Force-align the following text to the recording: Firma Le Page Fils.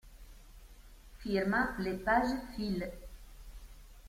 Firma 1.19 1.75
Le 1.77 1.99
Page 1.99 2.35
Fils. 2.55 2.89